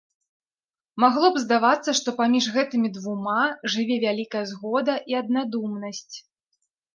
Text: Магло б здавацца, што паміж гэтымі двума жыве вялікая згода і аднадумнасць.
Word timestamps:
Магло 1.03 1.27
б 1.33 1.41
здавацца, 1.43 1.93
што 1.99 2.13
паміж 2.21 2.47
гэтымі 2.55 2.89
двума 2.95 3.35
жыве 3.75 3.95
вялікая 4.05 4.43
згода 4.53 4.97
і 5.13 5.19
аднадумнасць. 5.21 6.11